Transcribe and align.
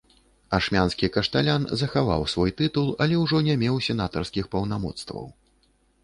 Ашмянскі 0.57 1.07
кашталян 1.17 1.67
захаваў 1.81 2.25
свой 2.33 2.53
тытул, 2.61 2.87
але 3.05 3.19
ўжо 3.23 3.41
не 3.49 3.55
меў 3.65 3.75
сенатарскіх 3.89 4.49
паўнамоцтваў. 4.55 5.29